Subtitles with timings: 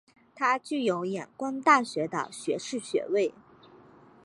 [0.33, 3.35] 他具有仰光大学的学士学位。